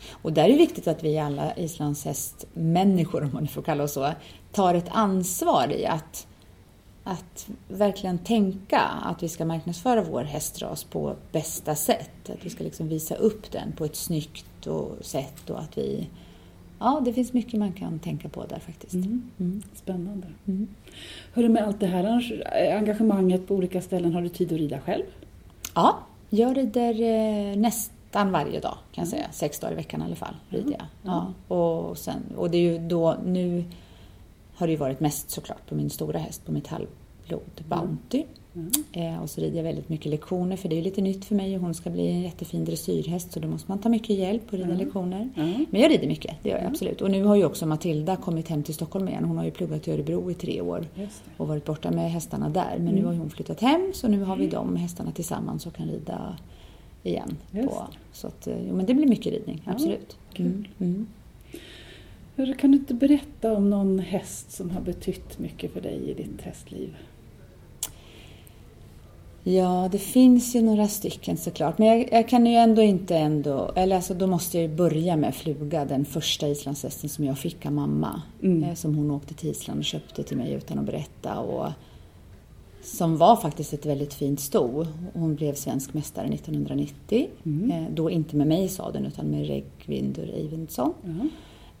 Mm. 0.00 0.18
Och 0.22 0.32
där 0.32 0.44
är 0.44 0.48
det 0.48 0.56
viktigt 0.56 0.88
att 0.88 1.04
vi 1.04 1.18
alla 1.18 1.56
islandshästmänniskor, 1.56 3.22
om 3.22 3.30
man 3.32 3.48
får 3.48 3.62
kalla 3.62 3.84
oss 3.84 3.92
så, 3.92 4.12
tar 4.52 4.74
ett 4.74 4.88
ansvar 4.90 5.72
i 5.72 5.86
att, 5.86 6.26
att 7.04 7.48
verkligen 7.68 8.18
tänka 8.18 8.80
att 8.80 9.22
vi 9.22 9.28
ska 9.28 9.44
marknadsföra 9.44 10.02
vår 10.02 10.22
hästras 10.22 10.84
på 10.84 11.16
bästa 11.32 11.74
sätt. 11.74 12.30
Att 12.30 12.46
vi 12.46 12.50
ska 12.50 12.64
liksom 12.64 12.88
visa 12.88 13.14
upp 13.14 13.52
den 13.52 13.72
på 13.72 13.84
ett 13.84 13.96
snyggt 13.96 14.66
och 14.66 14.96
sätt 15.00 15.50
och 15.50 15.58
att 15.60 15.78
vi... 15.78 16.08
Ja, 16.82 17.02
det 17.04 17.12
finns 17.12 17.32
mycket 17.32 17.60
man 17.60 17.72
kan 17.72 17.98
tänka 17.98 18.28
på 18.28 18.44
där 18.44 18.58
faktiskt. 18.58 18.94
Mm. 18.94 19.62
Spännande. 19.74 20.26
Mm. 20.46 20.68
Hörru, 21.32 21.48
med 21.48 21.64
allt 21.66 21.80
det 21.80 21.86
här 21.86 22.04
arrange- 22.04 22.76
engagemanget 22.76 23.48
på 23.48 23.54
olika 23.54 23.82
ställen, 23.82 24.14
har 24.14 24.22
du 24.22 24.28
tid 24.28 24.52
att 24.52 24.58
rida 24.58 24.80
själv? 24.80 25.04
Ja, 25.74 25.98
jag 26.30 26.56
rider 26.56 27.02
eh, 27.02 27.56
nästan 28.10 28.32
varje 28.32 28.60
dag 28.60 28.78
kan 28.92 29.02
jag 29.02 29.08
säga. 29.08 29.26
Sex 29.32 29.58
dagar 29.58 29.72
i 29.72 29.76
veckan 29.76 30.02
i 30.02 30.04
alla 30.04 30.16
fall 30.16 30.34
rider 30.48 30.72
jag. 30.78 30.86
Ja, 31.02 31.54
och, 31.56 31.98
sen, 31.98 32.22
och 32.36 32.50
det 32.50 32.58
är 32.58 32.72
ju 32.72 32.78
då, 32.78 33.16
nu 33.24 33.64
har 34.54 34.66
det 34.66 34.70
ju 34.70 34.76
varit 34.76 35.00
mest 35.00 35.30
såklart 35.30 35.68
på 35.68 35.74
min 35.74 35.90
stora 35.90 36.18
häst, 36.18 36.46
på 36.46 36.52
mitt 36.52 36.66
halvblod 36.66 37.64
Bounty. 37.68 38.24
Eh, 38.92 39.22
och 39.22 39.30
så 39.30 39.40
rider 39.40 39.56
jag 39.56 39.64
väldigt 39.64 39.88
mycket 39.88 40.10
lektioner 40.10 40.56
för 40.56 40.68
det 40.68 40.78
är 40.78 40.82
lite 40.82 41.00
nytt 41.00 41.24
för 41.24 41.34
mig 41.34 41.56
och 41.56 41.62
hon 41.62 41.74
ska 41.74 41.90
bli 41.90 42.08
en 42.08 42.20
jättefin 42.20 42.64
dressyrhäst 42.64 43.32
så 43.32 43.40
då 43.40 43.48
måste 43.48 43.70
man 43.70 43.78
ta 43.78 43.88
mycket 43.88 44.16
hjälp 44.16 44.42
och 44.46 44.52
rida 44.52 44.74
lektioner. 44.74 45.28
Mm. 45.36 45.66
Men 45.70 45.80
jag 45.80 45.90
rider 45.90 46.06
mycket, 46.06 46.36
det 46.42 46.48
gör 46.48 46.58
jag 46.58 46.66
absolut. 46.66 47.00
Och 47.00 47.10
nu 47.10 47.24
har 47.24 47.36
ju 47.36 47.44
också 47.44 47.66
Matilda 47.66 48.16
kommit 48.16 48.48
hem 48.48 48.62
till 48.62 48.74
Stockholm 48.74 49.08
igen. 49.08 49.24
Hon 49.24 49.36
har 49.36 49.44
ju 49.44 49.50
pluggat 49.50 49.88
i 49.88 49.92
Örebro 49.92 50.30
i 50.30 50.34
tre 50.34 50.60
år 50.60 50.86
och 51.36 51.48
varit 51.48 51.64
borta 51.64 51.90
med 51.90 52.10
hästarna 52.10 52.48
där. 52.48 52.76
Men 52.78 52.94
nu 52.94 53.04
har 53.04 53.14
hon 53.14 53.30
flyttat 53.30 53.60
hem 53.60 53.92
så 53.94 54.08
nu 54.08 54.22
har 54.22 54.36
vi 54.36 54.46
de 54.46 54.76
hästarna 54.76 55.12
tillsammans 55.12 55.66
och 55.66 55.74
kan 55.74 55.86
rida 55.86 56.36
igen. 57.02 57.36
Just 57.50 57.68
På. 57.68 57.86
Så 58.12 58.26
att, 58.26 58.46
eh, 58.46 58.66
jo, 58.68 58.74
men 58.76 58.86
det 58.86 58.94
blir 58.94 59.06
mycket 59.06 59.32
ridning, 59.32 59.62
absolut. 59.66 60.16
Mm. 60.36 60.64
Mm. 60.78 61.06
Hörru, 62.36 62.54
kan 62.54 62.72
du 62.72 62.78
inte 62.78 62.94
berätta 62.94 63.52
om 63.52 63.70
någon 63.70 63.98
häst 63.98 64.52
som 64.52 64.70
har 64.70 64.80
betytt 64.80 65.38
mycket 65.38 65.72
för 65.72 65.80
dig 65.80 66.10
i 66.10 66.14
ditt 66.14 66.40
hästliv? 66.40 66.96
Ja, 69.44 69.88
det 69.92 69.98
finns 69.98 70.56
ju 70.56 70.62
några 70.62 70.88
stycken 70.88 71.36
såklart. 71.36 71.78
Men 71.78 71.88
jag, 71.88 72.08
jag 72.12 72.28
kan 72.28 72.46
ju 72.46 72.54
ändå 72.54 72.82
inte 72.82 73.16
ändå... 73.16 73.72
Eller 73.76 73.96
alltså, 73.96 74.14
då 74.14 74.26
måste 74.26 74.58
jag 74.58 74.70
ju 74.70 74.76
börja 74.76 75.16
med 75.16 75.34
Fluga, 75.34 75.84
den 75.84 76.04
första 76.04 76.48
islandshästen 76.48 77.10
som 77.10 77.24
jag 77.24 77.38
fick 77.38 77.66
av 77.66 77.72
mamma. 77.72 78.22
Eh, 78.42 78.74
som 78.74 78.94
hon 78.94 79.10
åkte 79.10 79.34
till 79.34 79.50
Island 79.50 79.78
och 79.78 79.84
köpte 79.84 80.22
till 80.22 80.36
mig 80.36 80.52
utan 80.52 80.78
att 80.78 80.86
berätta. 80.86 81.38
Och 81.38 81.66
som 82.82 83.16
var 83.16 83.36
faktiskt 83.36 83.72
ett 83.72 83.86
väldigt 83.86 84.14
fint 84.14 84.40
sto. 84.40 84.86
Hon 85.14 85.34
blev 85.34 85.54
svensk 85.54 85.94
mästare 85.94 86.26
1990. 86.26 87.28
Eh, 87.72 87.82
då 87.94 88.10
inte 88.10 88.36
med 88.36 88.46
mig 88.46 88.64
i 88.64 88.68
sadeln 88.68 89.06
utan 89.06 89.26
med 89.26 89.46
Regvindur 89.46 90.30
Eivindsson. 90.34 90.94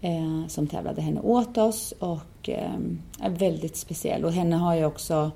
Eh, 0.00 0.46
som 0.48 0.66
tävlade 0.66 1.02
henne 1.02 1.20
åt 1.20 1.58
oss 1.58 1.94
och 1.98 2.48
eh, 2.48 2.74
är 3.20 3.30
väldigt 3.30 3.76
speciell. 3.76 4.24
Och 4.24 4.32
henne 4.32 4.56
har 4.56 4.74
jag 4.74 4.88
också 4.88 5.30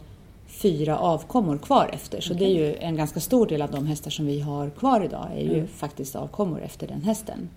fyra 0.46 0.98
avkommor 0.98 1.58
kvar 1.58 1.90
efter. 1.92 2.20
Så 2.20 2.34
det 2.34 2.44
är 2.44 2.54
ju 2.54 2.76
en 2.76 2.96
ganska 2.96 3.20
stor 3.20 3.46
del 3.46 3.62
av 3.62 3.70
de 3.70 3.86
hästar 3.86 4.10
som 4.10 4.26
vi 4.26 4.40
har 4.40 4.70
kvar 4.70 5.04
idag 5.04 5.28
är 5.36 5.54
ju 5.54 5.66
faktiskt 5.66 6.16
avkommor 6.16 6.62
efter 6.62 6.86
den 6.86 7.02
hästen. 7.02 7.48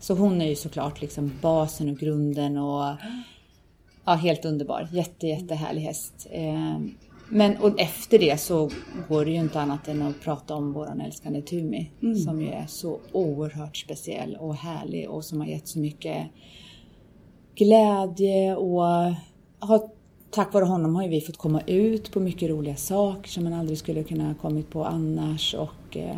Så 0.00 0.14
hon 0.14 0.40
är 0.40 0.46
ju 0.48 0.56
såklart 0.56 1.00
liksom 1.00 1.32
basen 1.42 1.88
och 1.88 1.98
grunden 1.98 2.56
och 2.56 2.94
ja, 4.04 4.12
helt 4.12 4.44
underbar. 4.44 4.88
Jätte, 4.92 5.26
jättehärlig 5.26 5.80
häst. 5.82 6.26
Men 7.28 7.56
och 7.56 7.80
efter 7.80 8.18
det 8.18 8.40
så 8.40 8.70
går 9.08 9.24
det 9.24 9.30
ju 9.30 9.36
inte 9.36 9.60
annat 9.60 9.88
än 9.88 10.02
att 10.02 10.20
prata 10.20 10.54
om 10.54 10.72
våran 10.72 11.00
älskande 11.00 11.42
Tumi 11.42 11.90
som 12.24 12.42
ju 12.42 12.48
är 12.48 12.66
så 12.66 12.98
oerhört 13.12 13.76
speciell 13.76 14.36
och 14.40 14.54
härlig 14.54 15.10
och 15.10 15.24
som 15.24 15.40
har 15.40 15.46
gett 15.46 15.68
så 15.68 15.78
mycket 15.78 16.26
glädje 17.54 18.56
och 18.56 18.82
har 19.58 19.90
tack 20.30 20.54
vare 20.54 20.64
honom 20.64 20.94
har 20.94 21.02
ju 21.02 21.08
vi 21.08 21.20
fått 21.20 21.36
komma 21.36 21.60
ut 21.66 22.12
på 22.12 22.20
mycket 22.20 22.50
roliga 22.50 22.76
saker 22.76 23.30
som 23.30 23.44
man 23.44 23.52
aldrig 23.52 23.78
skulle 23.78 24.02
kunna 24.02 24.26
ha 24.26 24.34
kommit 24.34 24.70
på 24.70 24.84
annars. 24.84 25.54
Och, 25.54 25.96
eh, 25.96 26.16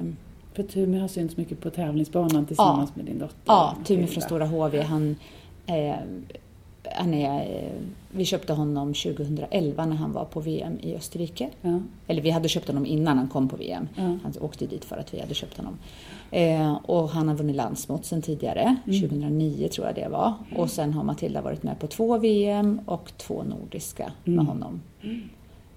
För 0.54 0.62
Tumi 0.62 0.98
har 0.98 1.08
synts 1.08 1.36
mycket 1.36 1.60
på 1.60 1.70
tävlingsbanan 1.70 2.46
tillsammans 2.46 2.96
med 2.96 3.04
din 3.04 3.18
dotter. 3.18 3.36
ja, 3.46 3.76
Tumi 3.84 4.06
från 4.06 4.22
Stora 4.22 4.46
HV, 4.46 4.82
han, 4.82 5.16
eh, 5.66 5.94
han 6.96 7.14
är, 7.14 7.40
eh, 7.40 7.72
vi 8.10 8.24
köpte 8.24 8.52
honom 8.52 8.94
2011 8.94 9.86
när 9.86 9.96
han 9.96 10.12
var 10.12 10.24
på 10.24 10.40
VM 10.40 10.78
i 10.80 10.94
Österrike. 10.94 11.50
Ja. 11.60 11.80
Eller 12.06 12.22
vi 12.22 12.30
hade 12.30 12.48
köpt 12.48 12.68
honom 12.68 12.86
innan 12.86 13.18
han 13.18 13.28
kom 13.28 13.48
på 13.48 13.56
VM. 13.56 13.88
Ja. 13.94 14.02
Han 14.02 14.32
åkte 14.40 14.66
dit 14.66 14.84
för 14.84 14.96
att 14.96 15.14
vi 15.14 15.20
hade 15.20 15.34
köpt 15.34 15.56
honom. 15.56 15.78
Eh, 16.30 16.74
och 16.74 17.08
han 17.08 17.28
har 17.28 17.34
vunnit 17.34 17.56
landsmått 17.56 18.04
sen 18.04 18.22
tidigare, 18.22 18.76
2009 18.84 19.68
tror 19.68 19.86
jag 19.86 19.96
det 19.96 20.08
var. 20.08 20.34
Och 20.56 20.70
sen 20.70 20.92
har 20.92 21.04
Matilda 21.04 21.42
varit 21.42 21.62
med 21.62 21.78
på 21.80 21.86
två 21.86 22.18
VM 22.18 22.80
och 22.86 23.12
två 23.16 23.42
nordiska 23.42 24.12
med 24.24 24.46
honom. 24.46 24.80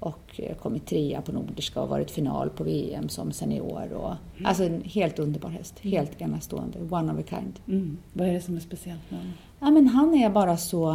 Och 0.02 0.40
eh, 0.40 0.56
kommit 0.56 0.86
trea 0.86 1.22
på 1.22 1.32
nordiska 1.32 1.82
och 1.82 1.90
varit 1.90 2.12
final 2.12 2.50
på 2.50 2.64
VM 2.64 3.10
som 3.10 3.32
senior. 3.32 3.94
Och, 3.94 4.14
Alltså 4.46 4.64
en 4.64 4.82
helt 4.82 5.20
underbar 5.20 5.50
häst, 5.50 5.80
helt 5.80 6.22
enastående, 6.22 6.80
one 6.90 7.14
of 7.14 7.20
a 7.20 7.24
kind. 7.30 7.60
Mm. 7.68 7.98
Vad 8.14 8.28
är 8.28 8.34
det 8.34 8.42
som 8.42 8.56
är 8.56 8.60
speciellt 8.60 9.12
med 9.12 9.20
honom? 9.20 9.34
Ja, 9.60 9.72
men 9.72 9.88
han 9.88 10.14
är 10.14 10.30
bara 10.30 10.58
så... 10.58 10.92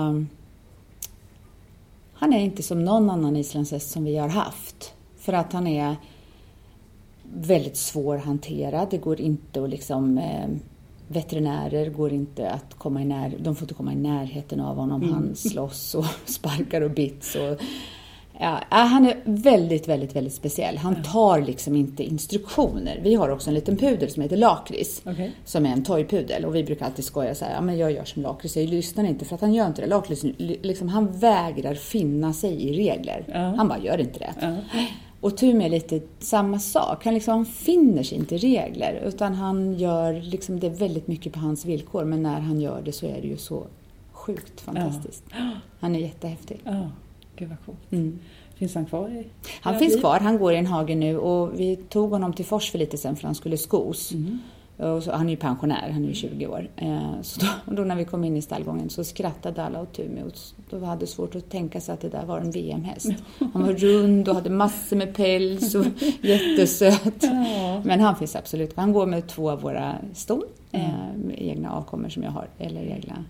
Han 2.12 2.32
är 2.32 2.40
inte 2.40 2.62
som 2.62 2.84
någon 2.84 3.10
annan 3.10 3.36
islandshäst 3.36 3.90
som 3.90 4.04
vi 4.04 4.16
har 4.16 4.28
haft. 4.28 4.94
För 5.16 5.32
att 5.32 5.52
han 5.52 5.66
är 5.66 5.96
väldigt 7.32 7.76
svårhanterad. 7.76 8.88
Det 8.90 8.98
går 8.98 9.20
inte 9.20 9.62
att 9.64 9.70
liksom... 9.70 10.18
Eh, 10.18 10.48
veterinärer 11.08 11.90
går 11.90 12.12
inte 12.12 12.50
att 12.50 12.74
komma 12.74 13.02
i 13.02 13.04
när, 13.04 13.34
de 13.38 13.56
får 13.56 13.64
inte 13.64 13.74
komma 13.74 13.92
i 13.92 13.96
närheten 13.96 14.60
av 14.60 14.76
honom. 14.76 15.12
Han 15.12 15.36
slåss 15.36 15.94
och 15.94 16.04
sparkar 16.24 16.80
och 16.80 16.90
bits. 16.90 17.34
Och, 17.34 17.60
ja, 18.40 18.60
han 18.68 19.06
är 19.06 19.16
väldigt, 19.24 19.88
väldigt, 19.88 20.16
väldigt 20.16 20.34
speciell. 20.34 20.76
Han 20.76 21.02
tar 21.02 21.40
liksom 21.40 21.76
inte 21.76 22.02
instruktioner. 22.04 23.00
Vi 23.02 23.14
har 23.14 23.28
också 23.28 23.50
en 23.50 23.54
liten 23.54 23.76
pudel 23.76 24.10
som 24.10 24.22
heter 24.22 24.36
Lakrits 24.36 25.02
Okej. 25.04 25.32
som 25.44 25.66
är 25.66 25.70
en 25.70 25.84
toypudel 25.84 26.44
och 26.44 26.54
vi 26.54 26.64
brukar 26.64 26.86
alltid 26.86 27.04
skoja 27.04 27.34
så 27.34 27.44
här, 27.44 27.52
ja 27.52 27.60
men 27.60 27.78
jag 27.78 27.92
gör 27.92 28.04
som 28.04 28.22
Lakrits, 28.22 28.56
jag 28.56 28.68
lyssnar 28.68 29.04
inte 29.04 29.24
för 29.24 29.34
att 29.34 29.40
han 29.40 29.54
gör 29.54 29.66
inte 29.66 29.82
det. 29.82 29.86
Lakrits, 29.86 30.24
liksom, 30.62 30.88
han 30.88 31.18
vägrar 31.18 31.74
finna 31.74 32.32
sig 32.32 32.62
i 32.62 32.72
regler. 32.72 33.24
Ja. 33.28 33.54
Han 33.56 33.68
bara 33.68 33.78
gör 33.78 34.00
inte 34.00 34.18
det. 34.18 34.34
Ja. 34.40 34.56
Och 35.20 35.36
Tumi 35.36 35.64
är 35.64 35.70
lite 35.70 36.00
samma 36.18 36.58
sak. 36.58 37.04
Han, 37.04 37.14
liksom, 37.14 37.34
han 37.34 37.46
finner 37.46 38.02
sig 38.02 38.18
inte 38.18 38.34
i 38.34 38.38
regler 38.38 39.02
utan 39.06 39.34
han 39.34 39.74
gör 39.74 40.12
liksom, 40.12 40.60
det 40.60 40.68
väldigt 40.68 41.06
mycket 41.06 41.32
på 41.32 41.38
hans 41.38 41.64
villkor 41.64 42.04
men 42.04 42.22
när 42.22 42.40
han 42.40 42.60
gör 42.60 42.82
det 42.84 42.92
så 42.92 43.06
är 43.06 43.20
det 43.20 43.28
ju 43.28 43.36
så 43.36 43.66
sjukt 44.12 44.60
fantastiskt. 44.60 45.24
Han 45.80 45.94
är 45.94 46.00
jättehäftig. 46.00 46.60
Gud 47.36 47.48
vad 47.48 47.58
coolt. 47.66 47.92
Mm. 47.92 48.18
Finns 48.54 48.74
han 48.74 48.86
kvar 48.86 49.08
i 49.08 49.26
Han 49.60 49.78
finns 49.78 49.92
liv? 49.92 50.00
kvar, 50.00 50.20
han 50.20 50.38
går 50.38 50.52
i 50.52 50.56
en 50.56 50.66
hage 50.66 50.94
nu 50.94 51.18
och 51.18 51.60
vi 51.60 51.76
tog 51.76 52.10
honom 52.10 52.32
till 52.32 52.44
Fors 52.44 52.70
för 52.70 52.78
lite 52.78 52.98
sen 52.98 53.16
för 53.16 53.24
han 53.24 53.34
skulle 53.34 53.56
skos. 53.56 54.12
Och 54.76 55.02
så, 55.02 55.12
han 55.12 55.26
är 55.26 55.30
ju 55.30 55.36
pensionär, 55.36 55.90
han 55.92 56.04
är 56.04 56.08
ju 56.08 56.14
20 56.14 56.46
år. 56.46 56.68
Eh, 56.76 57.20
så 57.22 57.40
då, 57.40 57.46
då 57.74 57.82
när 57.82 57.96
vi 57.96 58.04
kom 58.04 58.24
in 58.24 58.36
i 58.36 58.42
stallgången 58.42 58.90
så 58.90 59.04
skrattade 59.04 59.64
alla 59.64 59.82
åt 59.82 59.92
Tumi 59.92 60.22
då 60.70 60.84
hade 60.84 61.00
det 61.00 61.06
svårt 61.06 61.34
att 61.34 61.50
tänka 61.50 61.80
sig 61.80 61.94
att 61.94 62.00
det 62.00 62.08
där 62.08 62.24
var 62.24 62.40
en 62.40 62.50
VM-häst. 62.50 63.10
Han 63.52 63.62
var 63.62 63.72
rund 63.72 64.28
och 64.28 64.34
hade 64.34 64.50
massor 64.50 64.96
med 64.96 65.14
päls 65.14 65.74
och 65.74 65.86
jättesöt. 66.20 67.22
Ja. 67.22 67.82
Men 67.84 68.00
han 68.00 68.16
finns 68.16 68.36
absolut 68.36 68.76
Han 68.76 68.92
går 68.92 69.06
med 69.06 69.26
två 69.26 69.50
av 69.50 69.60
våra 69.60 69.96
ston, 70.14 70.42
eh, 70.72 70.88
med 71.24 71.42
egna 71.42 71.72
avkommor 71.72 72.08
som 72.08 72.22
jag 72.22 72.30
har, 72.30 72.48
eller 72.58 72.82
egna. 72.82 73.24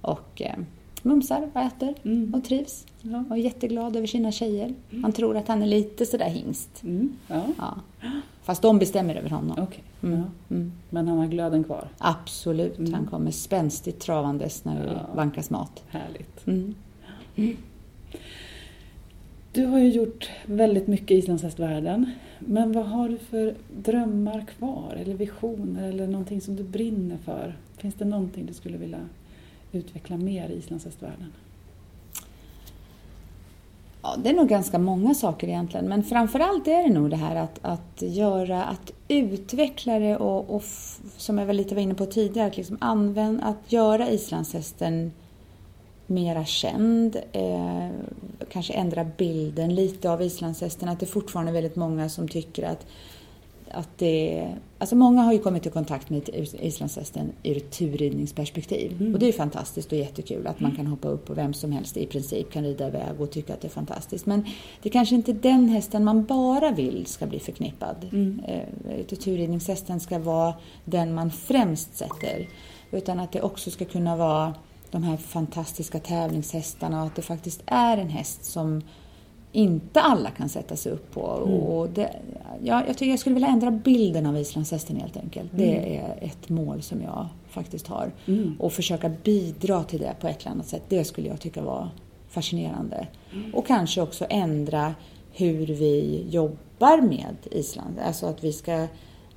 Och 0.00 0.42
eh, 0.42 0.54
mumsar 1.02 1.48
och 1.54 1.60
äter 1.60 1.94
Mm. 2.04 2.34
och 2.34 2.44
trivs. 2.44 2.86
Ja. 3.02 3.24
Och 3.30 3.36
är 3.36 3.40
jätteglad 3.40 3.96
över 3.96 4.06
sina 4.06 4.32
tjejer. 4.32 4.74
Han 5.02 5.12
tror 5.12 5.36
att 5.36 5.48
han 5.48 5.62
är 5.62 5.66
lite 5.66 6.06
sådär 6.06 6.28
hingst. 6.28 6.82
Mm. 6.82 7.12
Ja. 7.28 7.44
Ja. 7.58 7.74
Fast 8.42 8.62
de 8.62 8.78
bestämmer 8.78 9.14
över 9.14 9.30
honom. 9.30 9.56
Okej. 9.62 9.82
Mm. 10.02 10.22
Mm. 10.50 10.72
Men 10.90 11.08
han 11.08 11.18
har 11.18 11.26
glöden 11.26 11.64
kvar. 11.64 11.88
Absolut. 11.98 12.78
Mm. 12.78 12.94
Han 12.94 13.06
kommer 13.06 13.30
spänstigt 13.30 14.00
travandes 14.00 14.64
när 14.64 14.82
det 14.86 14.92
Ja. 14.92 15.14
vankas 15.14 15.50
mat. 15.50 15.82
Härligt. 15.88 16.46
Mm. 16.46 16.74
Du 19.52 19.64
har 19.66 19.78
ju 19.78 19.88
gjort 19.90 20.30
väldigt 20.46 20.86
mycket 20.86 21.10
i 21.10 21.14
islandshästvärlden. 21.14 22.10
Men 22.38 22.72
vad 22.72 22.86
har 22.86 23.08
du 23.08 23.18
för 23.18 23.54
drömmar 23.76 24.44
kvar? 24.58 24.96
Eller 25.00 25.14
visioner? 25.14 25.88
Eller 25.88 26.06
någonting 26.06 26.40
som 26.40 26.56
du 26.56 26.62
brinner 26.62 27.16
för? 27.24 27.56
Finns 27.76 27.94
det 27.94 28.04
någonting 28.04 28.46
du 28.46 28.54
skulle 28.54 28.76
vilja 28.78 28.98
utveckla 29.72 30.16
mer 30.16 30.48
i 30.48 30.58
islandshästvärlden? 30.58 31.32
Ja, 34.02 34.16
det 34.22 34.30
är 34.30 34.34
nog 34.34 34.48
ganska 34.48 34.78
många 34.78 35.14
saker 35.14 35.48
egentligen. 35.48 35.88
Men 35.88 36.04
framförallt 36.04 36.68
är 36.68 36.82
det 36.82 36.94
nog 36.94 37.10
det 37.10 37.16
här 37.16 37.36
att, 37.36 37.58
att 37.62 38.02
göra, 38.02 38.64
att 38.64 38.92
utveckla 39.08 39.98
det 39.98 40.16
och, 40.16 40.54
och 40.56 40.64
som 41.16 41.38
jag 41.38 41.46
väl 41.46 41.56
lite 41.56 41.74
var 41.74 41.82
inne 41.82 41.94
på 41.94 42.06
tidigare, 42.06 42.48
att, 42.48 42.56
liksom 42.56 42.76
använd, 42.80 43.40
att 43.42 43.72
göra 43.72 44.10
islandshästen 44.10 45.12
mera 46.06 46.44
känd. 46.44 47.16
Eh, 47.32 47.88
kanske 48.52 48.72
ändra 48.72 49.04
bilden 49.04 49.74
lite 49.74 50.10
av 50.10 50.22
islandshästen. 50.22 50.88
Att 50.88 51.00
det 51.00 51.06
fortfarande 51.06 51.50
är 51.50 51.54
väldigt 51.54 51.76
många 51.76 52.08
som 52.08 52.28
tycker 52.28 52.62
att 52.62 52.86
att 53.70 53.98
det, 53.98 54.48
alltså 54.78 54.96
många 54.96 55.22
har 55.22 55.32
ju 55.32 55.38
kommit 55.38 55.66
i 55.66 55.70
kontakt 55.70 56.10
med 56.10 56.28
islandshästen 56.60 57.32
ur 57.42 57.56
ett 57.56 57.70
turridningsperspektiv. 57.70 58.96
Mm. 59.00 59.14
Och 59.14 59.20
det 59.20 59.28
är 59.28 59.32
fantastiskt 59.32 59.92
och 59.92 59.98
jättekul 59.98 60.46
att 60.46 60.60
man 60.60 60.76
kan 60.76 60.86
hoppa 60.86 61.08
upp 61.08 61.30
och 61.30 61.38
vem 61.38 61.54
som 61.54 61.72
helst 61.72 61.96
i 61.96 62.06
princip 62.06 62.52
kan 62.52 62.64
rida 62.64 62.88
iväg 62.88 63.20
och 63.20 63.30
tycka 63.30 63.54
att 63.54 63.60
det 63.60 63.68
är 63.68 63.72
fantastiskt. 63.72 64.26
Men 64.26 64.44
det 64.82 64.88
är 64.88 64.92
kanske 64.92 65.14
inte 65.14 65.32
den 65.32 65.68
hästen 65.68 66.04
man 66.04 66.24
bara 66.24 66.70
vill 66.70 67.06
ska 67.06 67.26
bli 67.26 67.38
förknippad. 67.38 68.08
Mm. 68.12 68.40
Eh, 68.46 69.16
turridningshästen 69.16 70.00
ska 70.00 70.18
vara 70.18 70.54
den 70.84 71.14
man 71.14 71.30
främst 71.30 71.96
sätter. 71.96 72.48
Utan 72.90 73.20
att 73.20 73.32
det 73.32 73.42
också 73.42 73.70
ska 73.70 73.84
kunna 73.84 74.16
vara 74.16 74.54
de 74.90 75.02
här 75.02 75.16
fantastiska 75.16 75.98
tävlingshästarna 75.98 77.00
och 77.00 77.06
att 77.06 77.16
det 77.16 77.22
faktiskt 77.22 77.62
är 77.66 77.96
en 77.96 78.08
häst 78.08 78.44
som 78.44 78.82
inte 79.52 80.00
alla 80.00 80.30
kan 80.30 80.48
sätta 80.48 80.76
sig 80.76 80.92
upp 80.92 81.10
på. 81.12 81.20
Och 81.20 81.88
det, 81.88 82.16
ja, 82.62 82.82
jag 82.86 82.98
tycker 82.98 83.10
jag 83.10 83.18
skulle 83.18 83.34
vilja 83.34 83.48
ändra 83.48 83.70
bilden 83.70 84.26
av 84.26 84.36
islandshästen 84.36 84.96
helt 84.96 85.16
enkelt. 85.16 85.50
Det 85.54 85.96
är 85.96 86.18
ett 86.20 86.48
mål 86.48 86.82
som 86.82 87.02
jag 87.02 87.28
faktiskt 87.48 87.86
har. 87.86 88.12
Mm. 88.26 88.56
Och 88.58 88.72
försöka 88.72 89.08
bidra 89.08 89.84
till 89.84 90.00
det 90.00 90.14
på 90.20 90.28
ett 90.28 90.40
eller 90.40 90.50
annat 90.50 90.66
sätt. 90.66 90.82
Det 90.88 91.04
skulle 91.04 91.28
jag 91.28 91.40
tycka 91.40 91.62
var 91.62 91.88
fascinerande. 92.28 93.06
Och 93.52 93.66
kanske 93.66 94.00
också 94.00 94.26
ändra 94.30 94.94
hur 95.32 95.66
vi 95.66 96.26
jobbar 96.30 97.00
med 97.00 97.36
Island. 97.50 97.98
Alltså 98.04 98.26
att 98.26 98.44
vi 98.44 98.52
ska 98.52 98.86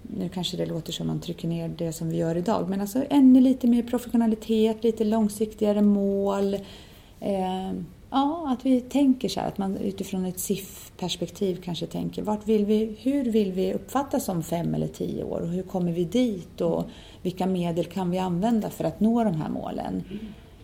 nu 0.01 0.29
kanske 0.29 0.57
det 0.57 0.65
låter 0.65 0.91
som 0.91 1.07
man 1.07 1.19
trycker 1.19 1.47
ner 1.47 1.69
det 1.77 1.93
som 1.93 2.09
vi 2.09 2.17
gör 2.17 2.37
idag, 2.37 2.69
men 2.69 2.81
alltså 2.81 3.03
ännu 3.09 3.41
lite 3.41 3.67
mer 3.67 3.83
professionalitet, 3.83 4.83
lite 4.83 5.03
långsiktigare 5.03 5.81
mål. 5.81 6.53
Eh, 7.19 7.71
ja, 8.13 8.45
att 8.49 8.65
vi 8.65 8.81
tänker 8.81 9.29
så 9.29 9.39
här, 9.39 9.47
att 9.47 9.57
man 9.57 9.77
utifrån 9.77 10.25
ett 10.25 10.39
SIF-perspektiv 10.39 11.61
kanske 11.63 11.85
tänker, 11.85 12.21
vart 12.21 12.47
vill 12.47 12.65
vi, 12.65 12.97
hur 13.01 13.23
vill 13.23 13.51
vi 13.51 13.73
uppfattas 13.73 14.29
om 14.29 14.43
fem 14.43 14.75
eller 14.75 14.87
tio 14.87 15.23
år 15.23 15.39
och 15.39 15.47
hur 15.47 15.63
kommer 15.63 15.91
vi 15.91 16.03
dit 16.05 16.61
och 16.61 16.85
vilka 17.21 17.45
medel 17.45 17.85
kan 17.85 18.11
vi 18.11 18.19
använda 18.19 18.69
för 18.69 18.83
att 18.83 18.99
nå 18.99 19.23
de 19.23 19.35
här 19.35 19.49
målen? 19.49 20.03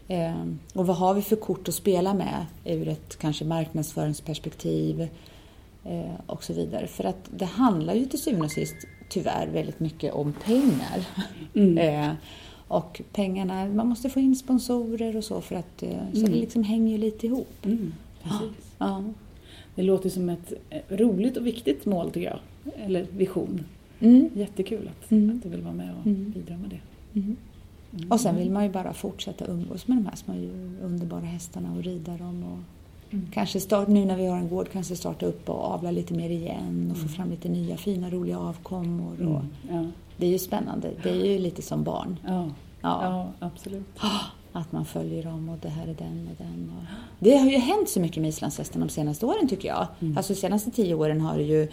Eh, 0.07 0.45
och 0.73 0.87
vad 0.87 0.97
har 0.97 1.13
vi 1.13 1.21
för 1.21 1.35
kort 1.35 1.67
att 1.67 1.73
spela 1.73 2.13
med 2.13 2.45
ur 2.65 2.87
ett 2.87 3.19
kanske 3.19 3.45
marknadsföringsperspektiv 3.45 5.01
eh, 5.85 6.13
och 6.25 6.43
så 6.43 6.53
vidare. 6.53 6.87
För 6.87 7.03
att 7.03 7.29
det 7.29 7.45
handlar 7.45 7.93
ju 7.93 8.05
till 8.05 8.21
syvende 8.21 8.45
och 8.45 8.51
sist 8.51 8.75
tyvärr 9.09 9.47
väldigt 9.47 9.79
mycket 9.79 10.13
om 10.13 10.33
pengar. 10.45 11.07
Mm. 11.55 11.77
Eh, 11.77 12.15
och 12.69 13.01
pengarna, 13.13 13.65
man 13.67 13.87
måste 13.87 14.09
få 14.09 14.19
in 14.19 14.35
sponsorer 14.35 15.17
och 15.17 15.23
så 15.23 15.41
för 15.41 15.55
att, 15.55 15.83
eh, 15.83 15.89
så 16.13 16.19
det 16.19 16.27
liksom 16.35 16.63
hänger 16.63 16.91
ju 16.91 16.97
lite 16.97 17.27
ihop. 17.27 17.65
Mm. 17.65 17.93
Precis. 18.23 18.71
Ja. 18.77 19.03
Det 19.75 19.83
låter 19.83 20.09
som 20.09 20.29
ett 20.29 20.53
eh, 20.69 20.81
roligt 20.97 21.37
och 21.37 21.47
viktigt 21.47 21.85
mål 21.85 22.11
tycker 22.11 22.27
jag. 22.27 22.39
Eller 22.85 23.05
vision. 23.17 23.63
Mm. 23.99 24.29
Jättekul 24.33 24.87
att, 24.99 25.11
Mm. 25.11 25.35
att 25.37 25.43
du 25.43 25.49
vill 25.49 25.61
vara 25.61 25.73
med 25.73 25.95
och 25.99 26.07
Mm. 26.07 26.31
bidra 26.31 26.57
med 26.57 26.69
det. 26.69 26.79
Mm. 27.19 27.35
Och 28.09 28.19
sen 28.21 28.35
vill 28.35 28.51
man 28.51 28.63
ju 28.63 28.69
bara 28.69 28.93
fortsätta 28.93 29.45
umgås 29.47 29.87
med 29.87 29.97
de 29.97 30.05
här 30.05 30.15
små 30.15 30.33
underbara 30.83 31.21
hästarna 31.25 31.73
och 31.77 31.83
rida 31.83 32.17
dem. 32.17 32.43
Och 32.43 32.59
Mm. 33.11 33.27
Kanske 33.33 33.59
start, 33.59 33.87
nu 33.87 34.05
när 34.05 34.17
vi 34.17 34.27
har 34.27 34.37
en 34.37 34.49
gård 34.49 34.69
kanske 34.71 34.95
starta 34.95 35.25
upp 35.25 35.49
och 35.49 35.63
avla 35.63 35.91
lite 35.91 36.13
mer 36.13 36.29
igen 36.29 36.91
och 36.91 36.97
få 36.97 37.07
fram 37.07 37.29
lite 37.29 37.49
nya 37.49 37.77
fina 37.77 38.09
roliga 38.09 38.39
avkommor. 38.39 39.13
Och 39.13 39.41
Mm. 39.69 39.85
Ja. 39.85 39.85
Det 40.17 40.25
är 40.25 40.29
ju 40.29 40.39
spännande. 40.39 40.91
Det 41.03 41.09
är 41.09 41.25
ju 41.25 41.39
lite 41.39 41.61
som 41.61 41.83
barn. 41.83 42.19
Ja. 42.27 42.49
Ja. 42.81 43.27
absolut. 43.39 43.99
Att 44.51 44.71
man 44.71 44.85
följer 44.85 45.23
dem 45.23 45.49
och 45.49 45.57
det 45.61 45.69
här 45.69 45.83
är 45.87 45.93
den 45.93 46.29
och 46.31 46.37
den. 46.45 46.71
Och... 46.77 46.83
Det 47.19 47.37
har 47.37 47.49
ju 47.49 47.57
hänt 47.57 47.89
så 47.89 47.99
mycket 47.99 48.21
med 48.21 48.29
islandshästen 48.29 48.81
de 48.81 48.89
senaste 48.89 49.25
åren 49.25 49.47
tycker 49.47 49.67
jag. 49.67 49.87
Mm. 49.99 50.17
Alltså 50.17 50.33
de 50.33 50.39
senaste 50.39 50.71
tio 50.71 50.95
åren 50.95 51.21
har 51.21 51.39
ju 51.39 51.67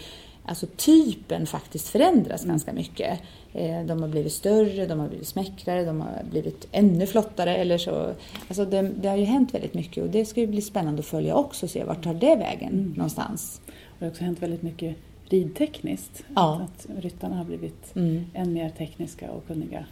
alltså 0.44 0.66
typen 0.66 1.46
faktiskt 1.46 1.88
förändras 1.88 2.44
ganska 2.44 2.72
mycket. 2.72 3.20
Eh, 3.56 3.86
de 3.86 4.02
har 4.02 4.08
blivit 4.08 4.32
större, 4.32 4.86
de 4.86 5.00
har 5.00 5.08
blivit 5.08 5.28
smäckrare, 5.28 5.84
de 5.84 6.00
har 6.00 6.22
blivit 6.30 6.68
ännu 6.72 7.06
flottare 7.06 7.56
eller 7.56 7.78
så. 7.78 8.10
Alltså 8.48 8.64
det, 8.64 8.82
det 8.82 9.08
har 9.08 9.16
ju 9.16 9.24
hänt 9.24 9.54
väldigt 9.54 9.74
mycket 9.74 10.04
och 10.04 10.10
det 10.10 10.24
ska 10.24 10.40
ju 10.40 10.46
bli 10.46 10.60
spännande 10.60 11.00
att 11.00 11.06
följa 11.06 11.34
också 11.34 11.66
och 11.66 11.70
se 11.70 11.84
vart 11.84 12.04
tar 12.04 12.14
det 12.14 12.36
vägen 12.36 12.72
Mm. 12.72 12.92
någonstans. 12.96 13.60
Och 13.66 13.96
det 13.98 14.04
har 14.04 14.10
också 14.10 14.24
hänt 14.24 14.42
väldigt 14.42 14.62
mycket 14.62 14.96
ridtekniskt. 15.28 16.24
Ja. 16.34 16.60
Att 16.64 16.86
ryttarna 17.02 17.36
har 17.36 17.44
blivit 17.44 17.96
Mm, 17.96 18.24
än 18.34 18.52
mer 18.52 18.70
tekniska 18.70 19.30
och 19.30 19.46
kunniga. 19.46 19.84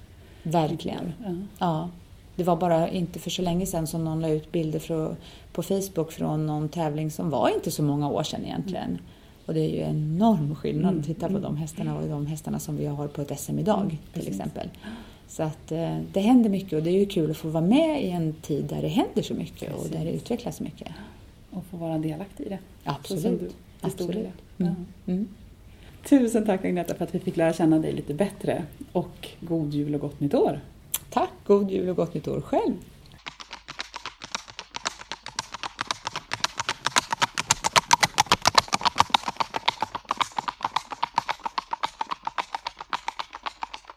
verkligen. 0.43 1.13
Ja. 1.25 1.35
Ja. 1.59 1.89
Det 2.37 2.45
var 2.45 2.57
bara 2.57 2.89
inte 2.89 3.19
för 3.19 3.31
så 3.31 3.43
länge 3.43 3.67
sedan 3.67 3.87
som 3.87 4.05
någon 4.05 4.21
la 4.21 4.29
ut 4.29 4.53
bilder 4.53 5.15
på 5.53 5.63
Facebook 5.63 6.13
från 6.13 6.47
någon 6.47 6.69
tävling 6.69 7.11
som 7.11 7.31
var 7.31 7.49
inte 7.55 7.71
så 7.71 7.83
många 7.83 8.09
år 8.11 8.23
sedan 8.23 8.45
egentligen. 8.45 8.99
Och 9.47 9.55
det 9.55 9.61
är 9.61 9.69
ju 9.69 9.79
enorm 9.81 10.55
skillnad 10.55 10.89
Mm, 10.91 11.01
att 11.01 11.07
titta 11.07 11.29
på 11.29 11.39
de 11.39 11.57
hästarna 11.57 11.99
och 11.99 12.09
de 12.09 12.27
hästarna 12.27 12.59
som 12.59 12.77
vi 12.77 12.87
har 12.87 13.09
på 13.09 13.23
ett 13.23 13.41
SM 13.41 13.59
idag 13.59 13.79
Mm, 13.81 13.91
till 13.91 13.99
precis. 14.13 14.29
exempel. 14.31 14.69
Så 15.29 15.43
att 15.43 15.73
eh, 15.73 15.99
det 16.13 16.21
händer 16.21 16.51
mycket 16.51 16.73
och 16.73 16.83
det 16.83 16.91
är 16.91 16.99
ju 16.99 17.07
kul 17.07 17.31
att 17.31 17.37
få 17.37 17.49
vara 17.49 17.65
med 17.65 18.05
i 18.05 18.11
en 18.11 18.33
tid 18.33 18.65
där 18.65 18.83
det 18.83 18.89
händer 18.89 19.23
så 19.23 19.35
mycket 19.35 19.75
och 19.75 19.85
där 19.85 19.99
det 19.99 20.05
Precis. 20.05 20.23
utvecklas 20.23 20.61
mycket. 20.61 20.89
Och 21.51 21.65
få 21.65 21.77
vara 21.77 21.99
delaktig 21.99 22.45
i 22.47 22.49
det. 22.49 22.59
Så 22.85 22.91
Absolut. 22.91 23.41
du. 23.41 23.49
Absolut. 23.81 24.29
Mm. 24.59 24.75
Mm. 25.07 25.29
Tusen 26.09 26.47
tack 26.47 26.65
Agneta 26.65 26.95
för 26.95 27.05
att 27.05 27.15
vi 27.15 27.19
fick 27.19 27.37
lära 27.37 27.53
känna 27.53 27.79
dig 27.79 27.93
lite 27.93 28.15
bättre. 28.15 28.63
Och 28.93 29.29
god 29.41 29.75
jul 29.75 29.95
och 29.95 30.01
gott 30.01 30.21
nytt 30.21 30.35
år! 30.35 30.61
Tack, 31.11 31.31
god 31.47 31.71
jul 31.71 31.89
och 31.89 31.97
gott 31.97 32.15
nytt 32.15 32.29
år 32.29 32.41
själv! 32.41 32.73